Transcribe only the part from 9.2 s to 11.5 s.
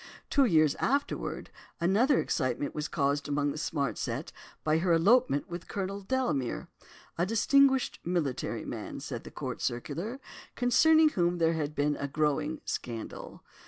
the Court Circular, concerning whom